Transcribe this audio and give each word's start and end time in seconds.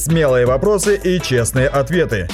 Смелые 0.00 0.46
вопросы 0.46 0.96
и 0.96 1.20
честные 1.20 1.68
ответы. 1.68 2.26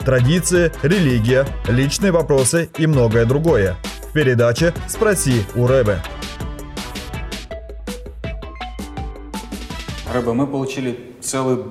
Традиции, 0.00 0.70
религия, 0.82 1.46
личные 1.66 2.12
вопросы 2.12 2.68
и 2.76 2.86
многое 2.86 3.24
другое. 3.24 3.76
В 4.10 4.12
передаче 4.12 4.74
«Спроси 4.86 5.40
у 5.54 5.66
Рэбе». 5.66 5.96
Рэбе, 10.12 10.32
мы 10.32 10.46
получили 10.46 11.16
целый, 11.22 11.64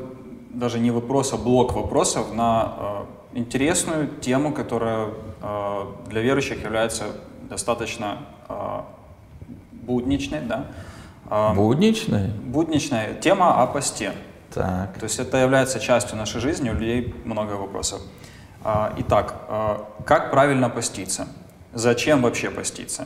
даже 0.50 0.80
не 0.80 0.90
вопрос, 0.90 1.32
а 1.32 1.38
блок 1.38 1.76
вопросов 1.76 2.34
на 2.34 3.06
э, 3.34 3.38
интересную 3.38 4.08
тему, 4.20 4.52
которая 4.52 5.10
э, 5.44 5.82
для 6.08 6.22
верующих 6.22 6.64
является 6.64 7.04
достаточно 7.48 8.18
э, 8.50 8.80
будничной, 9.74 10.42
да? 10.42 10.66
Э, 11.30 11.54
будничной? 11.54 12.30
Будничная 12.30 13.14
тема 13.14 13.62
о 13.62 13.68
посте. 13.68 14.14
Так. 14.56 14.98
То 14.98 15.04
есть 15.04 15.20
это 15.20 15.38
является 15.38 15.82
частью 15.82 16.18
нашей 16.18 16.40
жизни, 16.40 16.70
у 16.70 16.74
людей 16.74 17.14
много 17.26 17.54
вопросов. 17.54 18.02
А, 18.64 18.94
итак, 18.98 19.36
а, 19.50 19.86
как 20.06 20.32
правильно 20.32 20.70
поститься? 20.70 21.28
Зачем 21.74 22.22
вообще 22.22 22.50
поститься? 22.50 23.06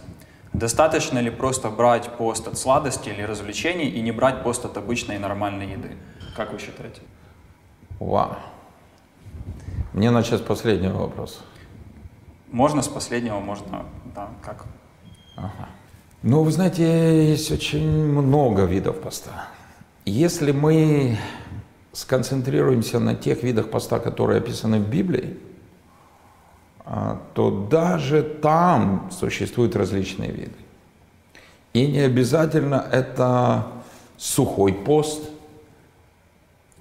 Достаточно 0.53 1.17
ли 1.17 1.31
просто 1.31 1.71
брать 1.71 2.07
пост 2.17 2.47
от 2.47 2.57
сладости 2.57 3.09
или 3.09 3.23
развлечений 3.23 3.89
и 3.89 3.99
не 4.01 4.11
брать 4.11 4.43
пост 4.43 4.63
от 4.63 4.77
обычной 4.77 5.15
и 5.15 5.17
нормальной 5.17 5.71
еды? 5.71 5.97
Как 6.35 6.53
вы 6.53 6.59
считаете? 6.59 7.01
Вау. 7.99 8.35
Мне 9.93 10.11
начать 10.11 10.41
с 10.41 10.43
последнего 10.43 10.99
вопроса. 10.99 11.39
Можно 12.51 12.83
с 12.83 12.87
последнего, 12.87 13.39
можно, 13.39 13.85
да, 14.15 14.29
как? 14.43 14.65
Ага. 15.35 15.67
Ну, 16.21 16.43
вы 16.43 16.51
знаете, 16.51 17.27
есть 17.27 17.51
очень 17.51 17.89
много 17.89 18.65
видов 18.65 19.01
поста. 19.01 19.47
Если 20.05 20.51
мы 20.51 21.17
сконцентрируемся 21.99 22.99
на 22.99 23.15
тех 23.15 23.43
видах 23.43 23.69
поста, 23.69 23.99
которые 23.99 24.37
описаны 24.37 24.79
в 24.79 24.89
Библии, 24.89 25.37
а, 26.85 27.19
то 27.33 27.67
даже 27.69 28.23
там 28.23 29.09
существуют 29.11 29.75
различные 29.75 30.31
виды. 30.31 30.55
И 31.73 31.87
не 31.87 31.99
обязательно 31.99 32.87
это 32.91 33.67
сухой 34.17 34.73
пост. 34.73 35.29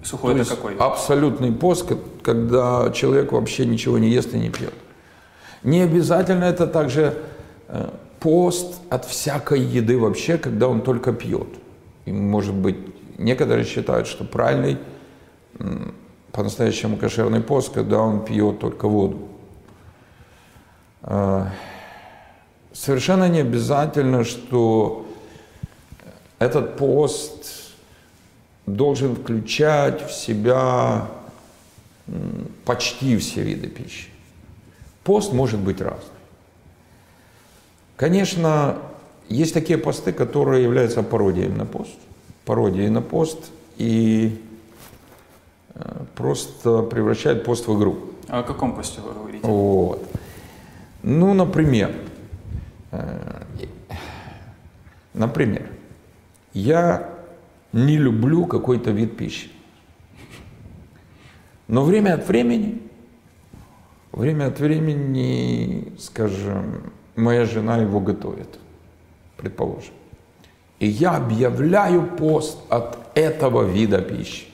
Сухой 0.02 0.34
то 0.34 0.40
это 0.40 0.50
какой? 0.50 0.76
Абсолютный 0.76 1.52
пост, 1.52 1.92
когда 2.22 2.90
человек 2.92 3.32
вообще 3.32 3.66
ничего 3.66 3.98
не 3.98 4.08
ест 4.08 4.34
и 4.34 4.38
не 4.38 4.50
пьет. 4.50 4.74
Не 5.64 5.82
обязательно 5.82 6.44
это 6.44 6.66
также 6.66 7.18
э, 7.66 7.90
пост 8.20 8.80
от 8.88 9.04
всякой 9.04 9.60
еды 9.60 9.98
вообще, 9.98 10.38
когда 10.38 10.68
он 10.68 10.80
только 10.82 11.12
пьет. 11.12 11.48
И 12.06 12.12
может 12.12 12.54
быть 12.54 12.76
Некоторые 13.18 13.64
считают, 13.64 14.06
что 14.06 14.24
правильный, 14.24 14.78
по-настоящему 16.32 16.96
кошерный 16.96 17.40
пост, 17.40 17.72
когда 17.72 18.00
он 18.00 18.24
пьет 18.24 18.60
только 18.60 18.88
воду. 18.88 19.28
А, 21.02 21.50
совершенно 22.72 23.28
не 23.28 23.40
обязательно, 23.40 24.24
что 24.24 25.06
этот 26.38 26.76
пост 26.76 27.72
должен 28.66 29.16
включать 29.16 30.06
в 30.06 30.12
себя 30.12 31.08
почти 32.64 33.16
все 33.16 33.42
виды 33.42 33.68
пищи. 33.68 34.08
Пост 35.04 35.32
может 35.32 35.60
быть 35.60 35.80
разный. 35.80 36.04
Конечно, 37.96 38.78
есть 39.28 39.54
такие 39.54 39.78
посты, 39.78 40.12
которые 40.12 40.62
являются 40.62 41.02
пародией 41.02 41.48
на 41.48 41.66
пост 41.66 41.98
пародией 42.48 42.88
на 42.88 43.02
пост 43.02 43.50
и 43.76 44.40
просто 46.14 46.82
превращает 46.82 47.44
пост 47.44 47.66
в 47.66 47.78
игру. 47.78 47.98
А 48.28 48.40
о 48.40 48.42
каком 48.42 48.74
посте 48.74 49.00
вы 49.00 49.12
говорите? 49.12 49.46
Вот. 49.46 50.06
Ну, 51.02 51.34
например, 51.34 51.94
э, 52.90 53.42
например, 55.14 55.70
я 56.52 57.08
не 57.72 57.96
люблю 57.96 58.46
какой-то 58.46 58.90
вид 58.90 59.16
пищи. 59.16 59.50
Но 61.68 61.84
время 61.84 62.14
от 62.14 62.26
времени, 62.26 62.82
время 64.12 64.46
от 64.46 64.58
времени, 64.58 65.92
скажем, 65.98 66.92
моя 67.14 67.44
жена 67.44 67.76
его 67.78 68.00
готовит, 68.00 68.58
предположим. 69.36 69.92
И 70.78 70.86
я 70.86 71.16
объявляю 71.16 72.06
пост 72.06 72.58
от 72.68 72.98
этого 73.14 73.64
вида 73.64 74.00
пищи. 74.00 74.46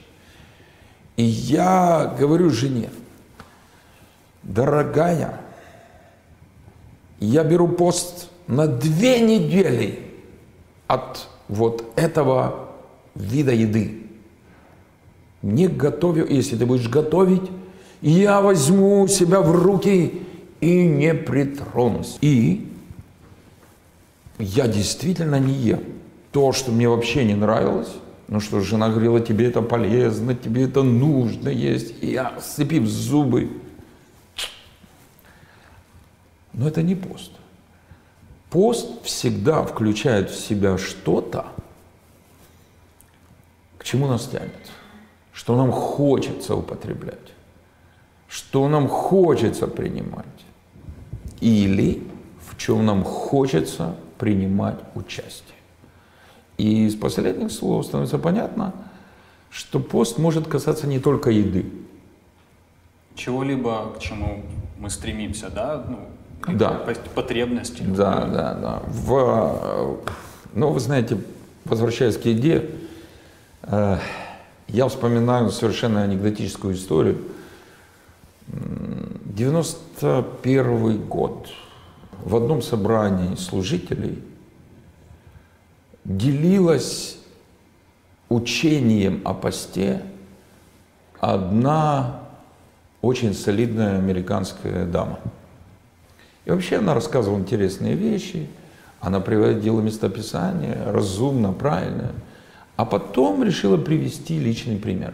И 1.17 1.23
я 1.23 2.13
говорю 2.19 2.49
жене, 2.49 2.89
дорогая, 4.43 5.39
я 7.19 7.43
беру 7.43 7.67
пост 7.67 8.29
на 8.47 8.67
две 8.67 9.21
недели 9.21 10.11
от 10.87 11.27
вот 11.47 11.85
этого 11.95 12.69
вида 13.15 13.53
еды. 13.53 14.03
Не 15.41 15.67
готовю, 15.67 16.27
если 16.27 16.57
ты 16.57 16.65
будешь 16.65 16.89
готовить, 16.89 17.49
я 18.01 18.41
возьму 18.41 19.07
себя 19.07 19.41
в 19.41 19.51
руки 19.51 20.21
и 20.59 20.87
не 20.87 21.13
притронусь. 21.13 22.17
И 22.21 22.71
я 24.37 24.67
действительно 24.67 25.39
не 25.39 25.53
ем 25.53 25.83
то, 26.31 26.51
что 26.51 26.71
мне 26.71 26.89
вообще 26.89 27.23
не 27.23 27.35
нравилось, 27.35 27.93
ну 28.27 28.39
что, 28.39 28.59
жена 28.59 28.89
говорила, 28.89 29.19
тебе 29.19 29.47
это 29.47 29.61
полезно, 29.61 30.33
тебе 30.35 30.63
это 30.63 30.81
нужно 30.81 31.49
есть. 31.49 32.03
И 32.03 32.11
я, 32.11 32.39
сцепив 32.39 32.87
зубы, 32.87 33.51
но 36.53 36.67
это 36.67 36.81
не 36.81 36.95
пост. 36.95 37.31
Пост 38.49 39.03
всегда 39.03 39.63
включает 39.63 40.31
в 40.31 40.39
себя 40.39 40.77
что-то, 40.77 41.45
к 43.77 43.83
чему 43.83 44.07
нас 44.07 44.27
тянет, 44.27 44.53
что 45.33 45.55
нам 45.55 45.71
хочется 45.71 46.55
употреблять, 46.55 47.33
что 48.27 48.67
нам 48.69 48.87
хочется 48.87 49.67
принимать, 49.67 50.25
или 51.41 52.01
в 52.49 52.57
чем 52.57 52.85
нам 52.85 53.03
хочется 53.03 53.95
принимать 54.17 54.79
участие. 54.95 55.54
И 56.57 56.85
из 56.85 56.95
последних 56.95 57.51
слов 57.51 57.85
становится 57.85 58.17
понятно, 58.17 58.73
что 59.49 59.79
пост 59.79 60.17
может 60.17 60.47
касаться 60.47 60.87
не 60.87 60.99
только 60.99 61.29
еды. 61.29 61.65
Чего-либо, 63.15 63.93
к 63.93 63.99
чему 63.99 64.43
мы 64.79 64.89
стремимся, 64.89 65.49
да? 65.49 65.85
Ну, 65.87 65.99
да. 66.53 66.85
Потребности. 67.13 67.81
Да, 67.81 68.25
да, 68.25 68.53
да. 68.53 68.81
В, 68.87 69.99
ну, 70.53 70.71
вы 70.71 70.79
знаете, 70.79 71.17
возвращаясь 71.65 72.15
к 72.17 72.25
еде, 72.25 72.69
э, 73.63 73.97
я 74.67 74.87
вспоминаю 74.87 75.51
совершенно 75.51 76.03
анекдотическую 76.03 76.75
историю. 76.75 77.17
91 78.47 81.07
год. 81.07 81.49
В 82.23 82.35
одном 82.35 82.61
собрании 82.61 83.35
служителей– 83.35 84.23
делилась 86.05 87.17
учением 88.29 89.21
о 89.25 89.33
посте 89.33 90.03
одна 91.19 92.21
очень 93.01 93.33
солидная 93.33 93.97
американская 93.97 94.85
дама. 94.85 95.19
И 96.45 96.51
вообще 96.51 96.77
она 96.77 96.93
рассказывала 96.93 97.39
интересные 97.39 97.95
вещи, 97.95 98.47
она 98.99 99.19
приводила 99.19 99.81
местописание, 99.81 100.83
разумно, 100.85 101.51
правильно, 101.51 102.11
а 102.75 102.85
потом 102.85 103.43
решила 103.43 103.77
привести 103.77 104.39
личный 104.39 104.77
пример. 104.77 105.13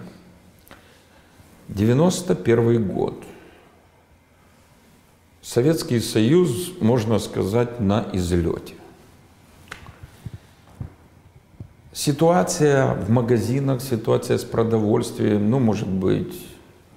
91 1.69 2.87
год. 2.87 3.23
Советский 5.41 5.99
Союз, 5.99 6.71
можно 6.81 7.17
сказать, 7.19 7.79
на 7.79 8.07
излете. 8.13 8.75
Ситуация 11.93 12.93
в 12.93 13.09
магазинах, 13.09 13.81
ситуация 13.81 14.37
с 14.37 14.43
продовольствием, 14.43 15.49
ну, 15.49 15.59
может 15.59 15.89
быть... 15.89 16.47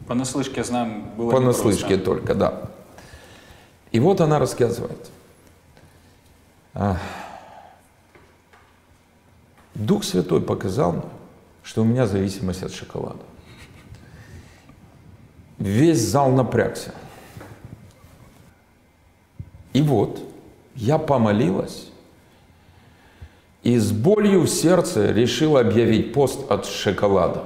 Понаслышке 0.06 0.62
знаем, 0.62 1.10
было 1.16 1.30
Понаслышке 1.30 1.96
только, 1.96 2.34
да. 2.34 2.70
И 3.90 3.98
вот 3.98 4.20
она 4.20 4.38
рассказывает. 4.38 5.10
Дух 9.74 10.04
Святой 10.04 10.40
показал 10.40 10.92
мне, 10.92 11.02
что 11.64 11.82
у 11.82 11.84
меня 11.84 12.06
зависимость 12.06 12.62
от 12.62 12.72
шоколада. 12.72 13.18
Весь 15.58 16.00
зал 16.00 16.30
напрягся. 16.30 16.92
И 19.72 19.82
вот 19.82 20.20
я 20.76 20.98
помолилась, 20.98 21.90
и 23.64 23.78
с 23.78 23.92
болью 23.92 24.42
в 24.42 24.48
сердце 24.48 25.10
решил 25.10 25.56
объявить 25.56 26.12
пост 26.12 26.50
от 26.50 26.66
шоколада. 26.66 27.44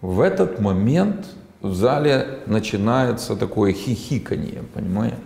В 0.00 0.20
этот 0.20 0.60
момент 0.60 1.26
в 1.60 1.74
зале 1.74 2.38
начинается 2.46 3.36
такое 3.36 3.72
хихиканье, 3.72 4.62
понимаете? 4.72 5.16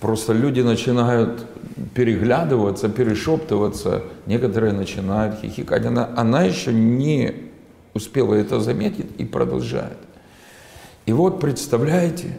Просто 0.00 0.32
люди 0.32 0.60
начинают 0.60 1.46
переглядываться, 1.94 2.88
перешептываться, 2.88 4.04
некоторые 4.26 4.72
начинают 4.72 5.40
хихикать. 5.40 5.84
Она, 5.84 6.10
она 6.16 6.42
еще 6.42 6.72
не 6.72 7.34
успела 7.92 8.34
это 8.34 8.60
заметить 8.60 9.10
и 9.18 9.24
продолжает. 9.24 9.98
И 11.06 11.12
вот 11.12 11.40
представляете, 11.40 12.38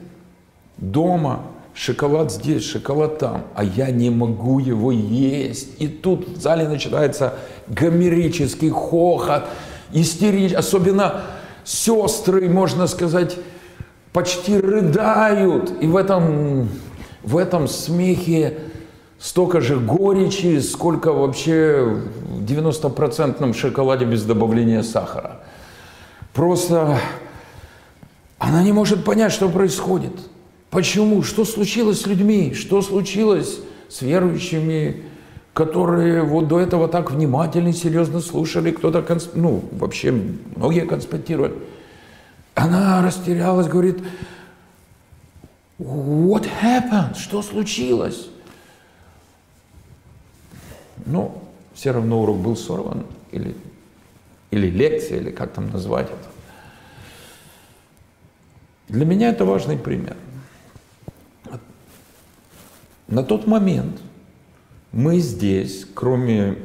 дома 0.77 1.43
шоколад 1.75 2.31
здесь, 2.31 2.63
шоколад 2.63 3.19
там, 3.19 3.45
а 3.53 3.63
я 3.63 3.91
не 3.91 4.09
могу 4.09 4.59
его 4.59 4.91
есть. 4.91 5.79
И 5.79 5.87
тут 5.87 6.27
в 6.27 6.41
зале 6.41 6.67
начинается 6.67 7.35
гомерический 7.67 8.69
хохот, 8.69 9.43
истерич, 9.91 10.53
особенно 10.53 11.21
сестры, 11.63 12.49
можно 12.49 12.87
сказать, 12.87 13.37
почти 14.13 14.57
рыдают. 14.57 15.73
И 15.81 15.87
в 15.87 15.97
этом, 15.97 16.69
в 17.23 17.37
этом 17.37 17.67
смехе 17.67 18.57
столько 19.19 19.59
же 19.59 19.77
горечи, 19.77 20.59
сколько 20.59 21.11
вообще 21.11 21.83
в 21.83 22.43
90% 22.43 23.53
шоколаде 23.53 24.05
без 24.05 24.23
добавления 24.23 24.81
сахара. 24.81 25.41
Просто 26.33 26.97
она 28.37 28.63
не 28.63 28.71
может 28.71 29.03
понять, 29.03 29.31
что 29.31 29.49
происходит. 29.49 30.13
Почему? 30.69 31.23
Что 31.23 31.45
случилось 31.45 32.01
с 32.01 32.07
людьми? 32.07 32.53
Что 32.53 32.81
случилось 32.81 33.59
с 33.89 34.01
верующими, 34.01 35.03
которые 35.53 36.23
вот 36.23 36.47
до 36.47 36.59
этого 36.59 36.87
так 36.87 37.11
внимательно 37.11 37.69
и 37.69 37.73
серьезно 37.73 38.19
слушали, 38.19 38.71
кто-то, 38.71 39.01
консп... 39.01 39.35
ну, 39.35 39.63
вообще 39.71 40.11
многие 40.55 40.85
конспектировали. 40.85 41.53
Она 42.55 43.01
растерялась, 43.01 43.67
говорит, 43.67 43.99
what 45.79 46.47
happened? 46.61 47.17
Что 47.17 47.41
случилось? 47.41 48.27
Ну, 51.05 51.41
все 51.73 51.91
равно 51.91 52.21
урок 52.21 52.37
был 52.37 52.55
сорван, 52.55 53.05
или, 53.31 53.55
или 54.51 54.67
лекция, 54.67 55.19
или 55.19 55.31
как 55.31 55.53
там 55.53 55.69
назвать 55.69 56.07
это. 56.07 56.29
Для 58.87 59.05
меня 59.05 59.29
это 59.29 59.45
важный 59.45 59.77
пример. 59.77 60.15
На 63.07 63.23
тот 63.23 63.45
момент 63.47 64.01
мы 64.91 65.19
здесь, 65.19 65.85
кроме 65.93 66.57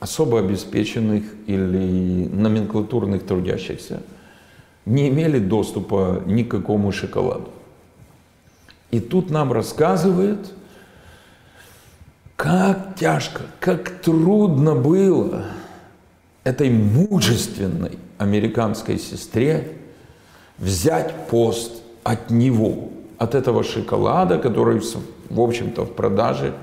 особо 0.00 0.40
обеспеченных 0.40 1.24
или 1.46 2.28
номенклатурных 2.28 3.24
трудящихся, 3.24 4.02
не 4.84 5.08
имели 5.08 5.38
доступа 5.38 6.22
ни 6.26 6.42
к 6.42 6.50
какому 6.50 6.92
шоколаду. 6.92 7.50
И 8.90 9.00
тут 9.00 9.30
нам 9.30 9.52
рассказывают, 9.52 10.52
как 12.36 12.96
тяжко, 12.96 13.42
как 13.60 14.00
трудно 14.00 14.74
было 14.74 15.44
этой 16.44 16.70
мужественной 16.70 17.98
американской 18.16 18.98
сестре 18.98 19.76
взять 20.56 21.14
пост 21.28 21.82
от 22.04 22.30
него, 22.30 22.90
от 23.18 23.34
этого 23.34 23.62
шоколада, 23.62 24.38
который, 24.38 24.80
в 25.30 25.40
общем-то, 25.40 25.84
в 25.84 25.94
продаже 25.94 26.54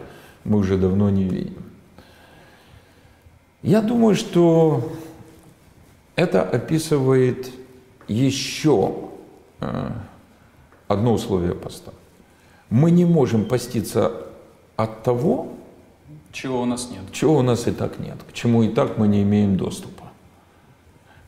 мы 0.44 0.58
уже 0.58 0.78
давно 0.78 1.10
не 1.10 1.24
видим. 1.24 1.64
Я 3.62 3.82
думаю, 3.82 4.16
что 4.16 4.92
это 6.16 6.44
описывает 6.44 7.52
еще 8.08 8.96
э, 9.60 9.90
одно 10.88 11.14
условие 11.14 11.56
поста. 11.56 11.92
Мы 12.70 12.92
не 12.92 13.06
можем 13.06 13.46
поститься 13.46 14.12
от 14.76 15.04
того, 15.04 15.54
чего 16.32 16.62
у 16.62 16.66
нас 16.66 16.90
нет. 16.92 17.02
Чего 17.12 17.38
у 17.38 17.42
нас 17.42 17.68
и 17.68 17.72
так 17.72 17.98
нет, 17.98 18.18
к 18.30 18.34
чему 18.34 18.64
и 18.64 18.70
так 18.70 18.98
мы 18.98 19.08
не 19.08 19.24
имеем 19.24 19.58
доступа. 19.58 20.04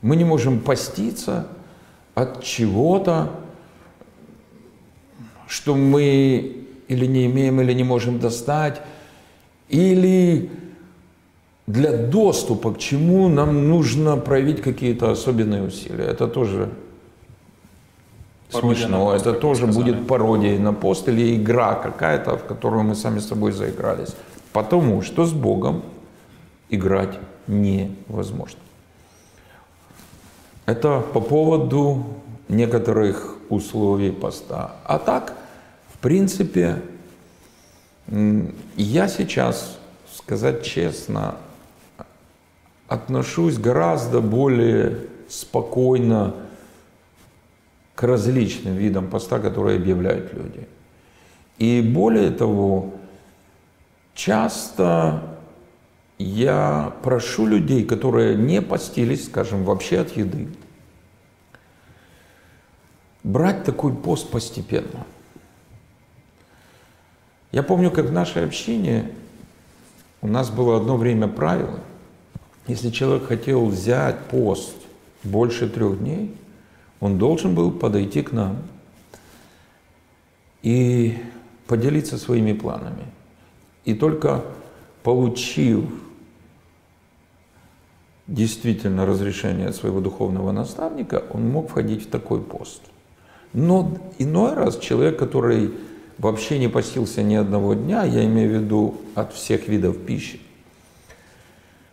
Мы 0.01 0.15
не 0.15 0.25
можем 0.25 0.59
поститься 0.59 1.47
от 2.13 2.43
чего-то, 2.43 3.31
что 5.47 5.75
мы 5.75 6.66
или 6.87 7.05
не 7.05 7.25
имеем, 7.25 7.61
или 7.61 7.73
не 7.73 7.83
можем 7.83 8.19
достать, 8.19 8.81
или 9.69 10.49
для 11.67 11.91
доступа 11.91 12.73
к 12.73 12.77
чему 12.77 13.27
нам 13.27 13.67
нужно 13.67 14.17
проявить 14.17 14.61
какие-то 14.61 15.11
особенные 15.11 15.63
усилия. 15.63 16.05
Это 16.05 16.27
тоже 16.27 16.69
пародия 18.51 18.75
смешно. 18.75 19.11
Пост, 19.11 19.27
это 19.27 19.39
тоже 19.39 19.67
будет 19.67 20.07
пародией 20.07 20.57
на 20.57 20.73
пост 20.73 21.09
или 21.09 21.35
игра 21.35 21.75
какая-то, 21.75 22.37
в 22.37 22.45
которую 22.45 22.83
мы 22.83 22.95
сами 22.95 23.19
с 23.19 23.27
собой 23.27 23.51
заигрались. 23.51 24.15
Потому 24.53 25.01
что 25.01 25.25
с 25.25 25.33
Богом 25.33 25.83
играть 26.69 27.19
невозможно. 27.47 28.59
Это 30.65 31.01
по 31.13 31.21
поводу 31.21 32.03
некоторых 32.49 33.37
условий 33.49 34.11
поста. 34.11 34.71
А 34.85 34.99
так, 34.99 35.33
в 35.97 35.99
принципе, 35.99 36.83
я 38.75 39.07
сейчас, 39.07 39.79
сказать 40.13 40.63
честно, 40.63 41.37
отношусь 42.87 43.57
гораздо 43.57 44.21
более 44.21 45.07
спокойно 45.27 46.35
к 47.95 48.03
различным 48.03 48.75
видам 48.75 49.09
поста, 49.09 49.39
которые 49.39 49.77
объявляют 49.77 50.31
люди. 50.35 50.67
И 51.57 51.81
более 51.81 52.29
того, 52.29 52.93
часто 54.13 55.23
я 56.19 56.93
прошу 57.01 57.47
людей, 57.47 57.83
которые 57.83 58.35
не 58.35 58.61
постились, 58.61 59.25
скажем, 59.25 59.63
вообще 59.63 60.01
от 60.01 60.15
еды, 60.15 60.47
брать 63.23 63.63
такой 63.63 63.95
пост 63.95 64.29
постепенно. 64.29 65.07
Я 67.51 67.63
помню, 67.63 67.91
как 67.91 68.07
в 68.07 68.11
нашей 68.11 68.43
общине 68.43 69.11
у 70.21 70.27
нас 70.27 70.49
было 70.49 70.77
одно 70.77 70.97
время 70.97 71.27
правило, 71.27 71.79
если 72.67 72.89
человек 72.89 73.27
хотел 73.27 73.65
взять 73.65 74.19
пост 74.29 74.75
больше 75.23 75.69
трех 75.69 75.99
дней, 75.99 76.35
он 76.99 77.17
должен 77.17 77.55
был 77.55 77.71
подойти 77.71 78.21
к 78.21 78.31
нам 78.31 78.57
и 80.63 81.17
поделиться 81.67 82.17
своими 82.17 82.53
планами. 82.53 83.05
И 83.85 83.93
только 83.93 84.43
получив 85.03 85.85
действительно 88.27 89.05
разрешение 89.05 89.67
от 89.67 89.75
своего 89.75 90.01
духовного 90.01 90.51
наставника, 90.51 91.23
он 91.31 91.47
мог 91.49 91.69
входить 91.69 92.07
в 92.07 92.09
такой 92.09 92.41
пост. 92.41 92.81
Но 93.53 93.97
иной 94.17 94.53
раз 94.53 94.77
человек, 94.79 95.17
который 95.17 95.73
вообще 96.17 96.59
не 96.59 96.67
постился 96.67 97.21
ни 97.23 97.35
одного 97.35 97.73
дня, 97.73 98.03
я 98.03 98.25
имею 98.25 98.49
в 98.49 98.63
виду 98.63 98.97
от 99.15 99.33
всех 99.33 99.67
видов 99.67 99.97
пищи, 100.05 100.39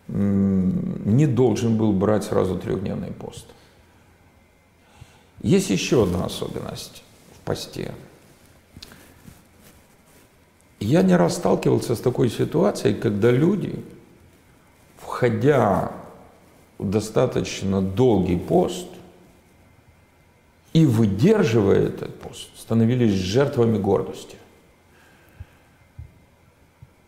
не 0.08 1.26
должен 1.26 1.76
был 1.76 1.92
брать 1.92 2.24
сразу 2.24 2.58
трехдневный 2.58 3.12
пост. 3.12 3.46
Есть 5.42 5.70
еще 5.70 6.04
одна 6.04 6.24
особенность 6.24 7.02
в 7.32 7.38
посте. 7.44 7.92
Я 10.80 11.02
не 11.02 11.16
раз 11.16 11.36
сталкивался 11.36 11.94
с 11.94 12.00
такой 12.00 12.28
ситуацией, 12.28 12.94
когда 12.94 13.30
люди, 13.30 13.82
входя 14.98 15.92
в 16.78 16.88
достаточно 16.90 17.80
долгий 17.80 18.38
пост 18.38 18.88
и 20.74 20.84
выдерживая 20.86 21.86
этот 21.86 22.20
пост, 22.20 22.50
становились 22.58 23.12
жертвами 23.12 23.78
гордости. 23.78 24.36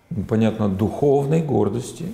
Ну, 0.08 0.24
понятно, 0.24 0.68
духовной 0.68 1.42
гордости, 1.42 2.12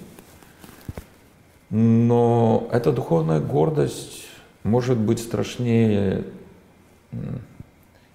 но 1.69 2.69
эта 2.73 2.91
духовная 2.91 3.39
гордость 3.39 4.27
может 4.65 4.99
быть 4.99 5.21
страшнее 5.21 6.25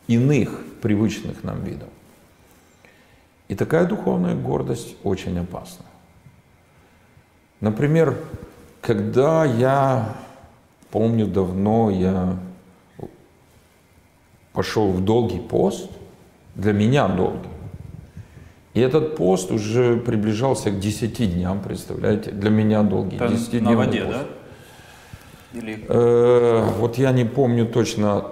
иных 0.07 0.63
привычных 0.81 1.43
нам 1.43 1.63
видов. 1.63 1.89
И 3.49 3.55
такая 3.55 3.85
духовная 3.85 4.35
гордость 4.35 4.95
очень 5.03 5.37
опасна. 5.39 5.85
Например, 7.61 8.17
когда 8.81 9.45
я, 9.45 10.15
помню 10.89 11.27
давно, 11.27 11.91
я 11.91 12.37
пошел 14.57 14.91
в 14.91 15.05
долгий 15.05 15.37
пост, 15.37 15.87
для 16.55 16.73
меня 16.73 17.07
долгий, 17.07 17.49
и 18.73 18.79
этот 18.79 19.15
пост 19.15 19.51
уже 19.51 19.97
приближался 19.97 20.71
к 20.71 20.79
10 20.79 21.35
дням, 21.35 21.61
представляете? 21.61 22.31
Для 22.31 22.49
меня 22.49 22.81
долгий. 22.81 23.17
Это 23.17 23.63
на 23.63 23.75
воде, 23.75 24.01
пост. 24.05 24.17
да? 24.17 25.59
Или 25.59 25.85
Э, 25.87 26.69
вот 26.79 26.97
я 26.97 27.11
не 27.11 27.25
помню 27.25 27.67
точно, 27.67 28.25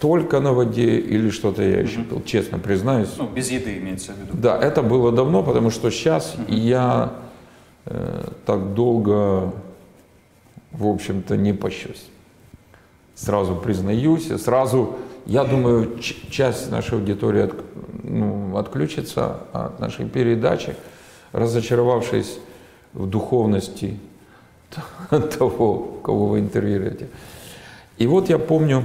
только 0.00 0.40
на 0.40 0.54
воде 0.54 0.98
или 1.00 1.28
что-то 1.28 1.62
я 1.62 1.80
еще 1.80 2.02
пил, 2.02 2.22
честно 2.24 2.58
признаюсь. 2.58 3.10
ну, 3.18 3.28
без 3.28 3.50
еды 3.50 3.76
имеется 3.76 4.12
в 4.12 4.18
виду? 4.18 4.38
Да, 4.42 4.58
это 4.58 4.82
было 4.82 5.12
давно, 5.12 5.42
потому 5.42 5.68
что 5.70 5.90
сейчас 5.90 6.34
я 6.48 7.12
э, 7.84 8.30
так 8.46 8.72
долго, 8.72 9.52
в 10.72 10.86
общем-то, 10.86 11.36
не 11.36 11.52
пощусь. 11.52 12.06
Сразу 13.14 13.54
признаюсь, 13.54 14.28
сразу, 14.42 14.96
я 15.28 15.44
думаю, 15.44 15.98
часть 16.00 16.70
нашей 16.70 16.98
аудитории 16.98 17.42
от- 17.42 17.64
ну, 18.02 18.56
отключится 18.56 19.42
от 19.52 19.78
нашей 19.78 20.08
передачи, 20.08 20.74
разочаровавшись 21.32 22.38
в 22.94 23.06
духовности 23.06 24.00
того, 25.38 26.00
кого 26.02 26.26
вы 26.28 26.40
интервьюируете. 26.40 27.08
И 27.98 28.06
вот 28.06 28.28
я 28.30 28.38
помню, 28.38 28.84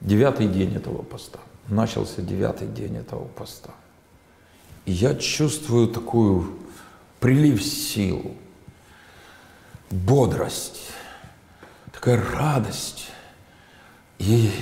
девятый 0.00 0.48
день 0.48 0.74
этого 0.74 1.02
поста. 1.02 1.38
Начался 1.68 2.22
девятый 2.22 2.66
день 2.66 2.96
этого 2.96 3.24
поста. 3.26 3.70
И 4.86 4.92
я 4.92 5.14
чувствую 5.14 5.86
такую 5.88 6.54
прилив 7.20 7.62
сил, 7.62 8.34
бодрость, 9.90 10.80
такая 11.92 12.20
радость. 12.32 13.10
И 14.20 14.52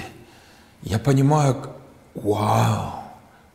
я 0.82 1.00
понимаю, 1.00 1.74
вау, 2.14 3.02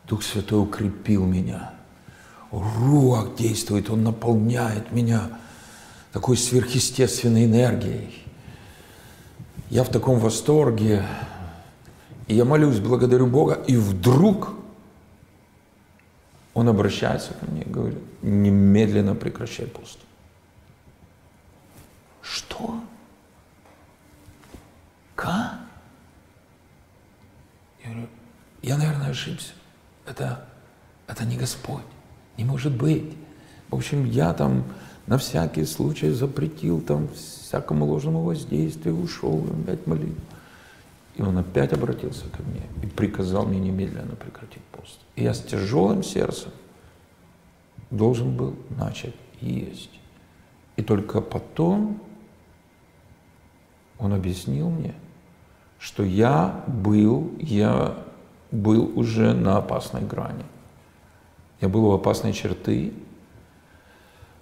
Дух 0.06 0.22
Святой 0.22 0.62
укрепил 0.62 1.24
меня. 1.24 1.72
Руах 2.50 3.34
действует, 3.36 3.88
Он 3.88 4.04
наполняет 4.04 4.92
меня 4.92 5.38
такой 6.12 6.36
сверхъестественной 6.36 7.46
энергией. 7.46 8.22
Я 9.70 9.82
в 9.82 9.88
таком 9.88 10.18
восторге. 10.18 11.04
И 12.28 12.34
я 12.34 12.44
молюсь, 12.44 12.80
благодарю 12.80 13.26
Бога, 13.26 13.54
и 13.66 13.76
вдруг 13.76 14.50
он 16.52 16.68
обращается 16.68 17.32
ко 17.34 17.46
мне 17.46 17.62
и 17.62 17.68
говорит, 17.68 17.98
немедленно 18.22 19.14
прекращай 19.14 19.66
пост. 19.66 19.98
Что? 22.22 22.80
Как? 25.14 25.63
Я 27.84 27.90
говорю, 27.90 28.08
я, 28.62 28.78
наверное, 28.78 29.10
ошибся. 29.10 29.52
Это, 30.06 30.46
это 31.06 31.24
не 31.24 31.36
Господь. 31.36 31.82
Не 32.36 32.44
может 32.44 32.72
быть. 32.72 33.14
В 33.70 33.76
общем, 33.76 34.04
я 34.04 34.32
там 34.32 34.64
на 35.06 35.18
всякий 35.18 35.64
случай 35.64 36.10
запретил 36.10 36.80
там 36.80 37.08
всякому 37.08 37.84
ложному 37.86 38.22
воздействию, 38.22 38.98
ушел, 38.98 39.46
опять 39.62 39.86
молил. 39.86 40.14
И 41.16 41.22
он 41.22 41.38
опять 41.38 41.72
обратился 41.72 42.28
ко 42.30 42.42
мне 42.42 42.62
и 42.82 42.86
приказал 42.86 43.46
мне 43.46 43.60
немедленно 43.60 44.16
прекратить 44.16 44.62
пост. 44.72 44.98
И 45.14 45.22
я 45.22 45.34
с 45.34 45.42
тяжелым 45.42 46.02
сердцем 46.02 46.50
должен 47.90 48.36
был 48.36 48.56
начать 48.70 49.14
есть. 49.40 49.90
И 50.76 50.82
только 50.82 51.20
потом 51.20 52.02
он 53.98 54.12
объяснил 54.12 54.70
мне, 54.70 54.94
что 55.84 56.02
я 56.02 56.64
был, 56.66 57.34
я 57.38 57.94
был 58.50 58.90
уже 58.98 59.34
на 59.34 59.58
опасной 59.58 60.00
грани. 60.00 60.46
Я 61.60 61.68
был 61.68 61.84
у 61.84 61.92
опасной 61.92 62.32
черты, 62.32 62.94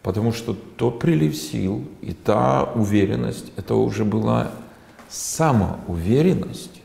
потому 0.04 0.32
что 0.32 0.54
тот 0.54 1.00
прилив 1.00 1.36
сил 1.36 1.84
и 2.00 2.12
та 2.12 2.62
уверенность, 2.62 3.52
это 3.56 3.74
уже 3.74 4.04
была 4.04 4.52
самоуверенность. 5.08 6.80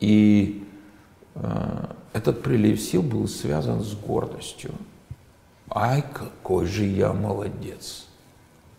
И 0.00 0.68
э, 1.34 1.86
этот 2.12 2.42
прилив 2.42 2.78
сил 2.78 3.00
был 3.02 3.26
связан 3.26 3.80
с 3.80 3.94
гордостью. 3.94 4.72
Ай, 5.70 6.04
какой 6.12 6.66
же 6.66 6.84
я 6.84 7.14
молодец! 7.14 8.06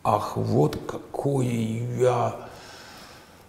Ах, 0.04 0.38
вот 0.38 0.78
какой 0.86 1.48
я 1.48 2.48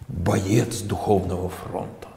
боец 0.08 0.80
духовного 0.82 1.48
фронта. 1.48 2.08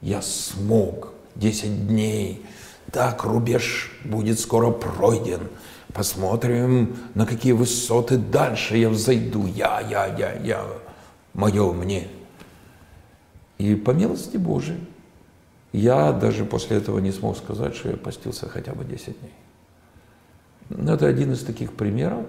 Я 0.00 0.22
смог 0.22 1.12
10 1.34 1.88
дней. 1.88 2.44
Так, 2.92 3.24
рубеж 3.24 3.92
будет 4.04 4.38
скоро 4.38 4.70
пройден. 4.70 5.48
Посмотрим, 5.92 6.96
на 7.14 7.26
какие 7.26 7.52
высоты 7.52 8.18
дальше 8.18 8.76
я 8.76 8.90
взойду. 8.90 9.46
Я, 9.46 9.80
я, 9.80 10.06
я, 10.06 10.34
я. 10.34 10.64
Мое 11.32 11.72
мне. 11.72 12.08
И 13.58 13.74
по 13.74 13.90
милости 13.90 14.36
Божией, 14.36 14.80
я 15.72 16.12
даже 16.12 16.44
после 16.44 16.76
этого 16.76 16.98
не 16.98 17.12
смог 17.12 17.36
сказать, 17.36 17.74
что 17.74 17.90
я 17.90 17.96
постился 17.96 18.48
хотя 18.48 18.72
бы 18.72 18.84
10 18.84 19.18
дней. 19.18 19.34
Но 20.68 20.94
это 20.94 21.06
один 21.06 21.32
из 21.32 21.42
таких 21.42 21.72
примеров. 21.72 22.24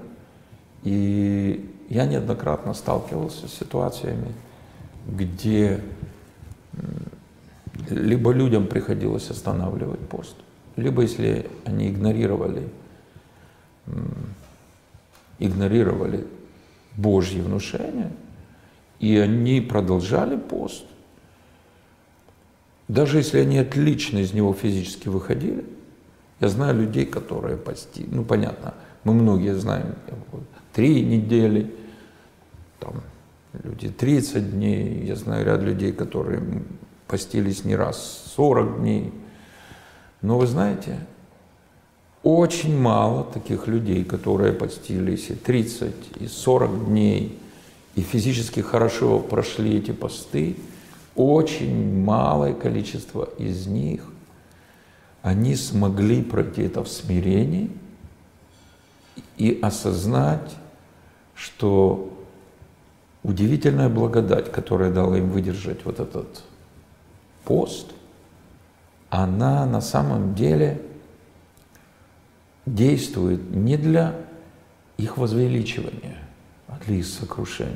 И 0.84 1.70
я 1.90 2.06
неоднократно 2.06 2.74
сталкивался 2.74 3.48
с 3.48 3.54
ситуациями, 3.54 4.34
где 5.06 5.82
либо 7.90 8.32
людям 8.32 8.68
приходилось 8.68 9.30
останавливать 9.30 10.00
пост, 10.08 10.36
либо 10.76 11.04
если 11.04 11.50
они 11.66 11.90
игнорировали, 11.90 12.70
игнорировали 15.40 16.26
Божье 16.96 17.42
внушение, 17.44 18.12
и 19.00 19.18
они 19.18 19.62
продолжали 19.62 20.36
пост, 20.38 20.86
даже 22.88 23.18
если 23.18 23.40
они 23.40 23.60
отлично 23.60 24.20
из 24.20 24.34
него 24.34 24.54
физически 24.54 25.08
выходили, 25.08 25.66
я 26.40 26.50
знаю 26.50 26.76
людей, 26.76 27.06
которые 27.06 27.58
пости, 27.58 28.06
ну 28.10 28.24
понятно, 28.24 28.74
мы 29.04 29.14
многие 29.14 29.56
знаем, 29.56 29.96
три 30.74 31.04
недели, 31.04 31.74
там, 32.80 33.02
люди 33.64 33.90
30 33.90 34.52
дней, 34.52 35.06
я 35.06 35.16
знаю 35.16 35.46
ряд 35.46 35.62
людей, 35.62 35.92
которые 35.92 36.42
постились 37.08 37.64
не 37.64 37.76
раз 37.76 38.32
40 38.36 38.80
дней. 38.80 39.14
Но 40.22 40.38
вы 40.38 40.48
знаете, 40.48 41.00
очень 42.24 42.78
мало 42.78 43.24
таких 43.24 43.68
людей, 43.68 44.04
которые 44.04 44.54
постились 44.54 45.30
и 45.30 45.36
30, 45.36 45.94
и 46.20 46.28
40 46.28 46.86
дней, 46.88 47.40
и 47.96 48.02
физически 48.02 48.60
хорошо 48.60 49.20
прошли 49.20 49.78
эти 49.78 49.92
посты, 49.92 50.56
очень 51.16 52.04
малое 52.04 52.54
количество 52.54 53.30
из 53.38 53.68
них, 53.68 54.04
они 55.22 55.56
смогли 55.56 56.22
пройти 56.22 56.64
это 56.64 56.84
в 56.84 56.88
смирении 56.88 57.72
и 59.38 59.60
осознать, 59.62 60.56
что 61.36 62.17
удивительная 63.28 63.90
благодать, 63.90 64.52
которая 64.54 64.90
дала 64.90 65.18
им 65.18 65.30
выдержать 65.30 65.84
вот 65.84 66.00
этот 66.00 66.44
пост, 67.44 67.88
она 69.10 69.66
на 69.66 69.82
самом 69.82 70.34
деле 70.34 70.82
действует 72.66 73.54
не 73.54 73.76
для 73.76 74.16
их 74.96 75.18
возвеличивания, 75.18 76.18
а 76.68 76.80
для 76.86 76.96
их 76.96 77.06
сокрушения. 77.06 77.76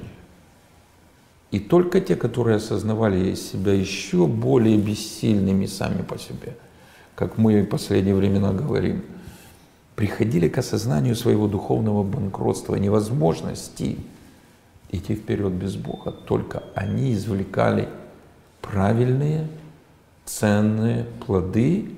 И 1.51 1.59
только 1.59 1.99
те, 1.99 2.15
которые 2.15 2.55
осознавали 2.55 3.35
себя 3.35 3.73
еще 3.73 4.27
более 4.27 4.77
бессильными 4.77 5.65
сами 5.65 6.01
по 6.01 6.17
себе, 6.17 6.55
как 7.13 7.37
мы 7.37 7.61
в 7.61 7.67
последние 7.67 8.15
времена 8.15 8.53
говорим, 8.53 9.03
приходили 9.97 10.47
к 10.47 10.57
осознанию 10.57 11.17
своего 11.17 11.49
духовного 11.49 12.03
банкротства, 12.03 12.75
невозможности 12.75 13.97
идти 14.91 15.15
вперед 15.15 15.51
без 15.53 15.75
Бога. 15.75 16.11
Только 16.11 16.63
они 16.75 17.13
извлекали 17.13 17.89
правильные, 18.61 19.47
ценные 20.25 21.05
плоды 21.25 21.89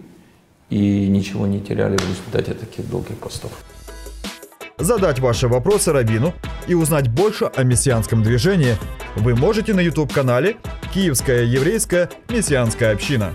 и 0.70 1.08
ничего 1.08 1.48
не 1.48 1.60
теряли 1.60 1.98
в 1.98 2.02
результате 2.02 2.54
таких 2.54 2.90
долгих 2.90 3.18
постов. 3.18 3.52
Задать 4.78 5.20
ваши 5.20 5.48
вопросы 5.48 5.92
Равину 5.92 6.34
и 6.68 6.74
узнать 6.74 7.08
больше 7.08 7.46
о 7.46 7.64
мессианском 7.64 8.24
движении 8.24 8.76
вы 9.16 9.36
можете 9.36 9.74
на 9.74 9.82
YouTube-канале 9.82 10.58
«Киевская 10.94 11.44
еврейская 11.44 12.10
мессианская 12.30 12.92
община». 12.92 13.34